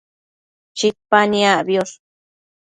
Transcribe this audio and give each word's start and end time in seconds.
Chipa 0.77 1.19
niacbiosh 1.31 1.95